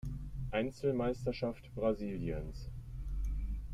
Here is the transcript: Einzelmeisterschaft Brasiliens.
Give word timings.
Einzelmeisterschaft 0.49 1.71
Brasiliens. 1.75 2.71